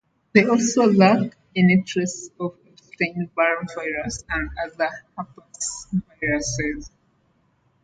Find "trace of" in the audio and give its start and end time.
1.83-2.57